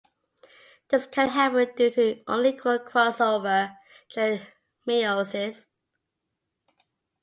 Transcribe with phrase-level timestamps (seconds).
[0.89, 3.77] This can happen due to unequal crossover
[4.11, 4.39] during
[4.87, 5.67] meiosis.